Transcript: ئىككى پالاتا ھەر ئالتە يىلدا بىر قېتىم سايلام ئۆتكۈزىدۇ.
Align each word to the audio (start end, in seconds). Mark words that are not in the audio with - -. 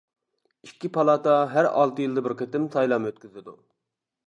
ئىككى 0.67 0.89
پالاتا 0.95 1.35
ھەر 1.51 1.69
ئالتە 1.73 2.05
يىلدا 2.05 2.25
بىر 2.29 2.37
قېتىم 2.41 2.67
سايلام 2.79 3.09
ئۆتكۈزىدۇ. 3.13 3.57